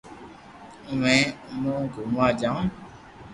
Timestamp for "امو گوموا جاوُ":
1.49-2.61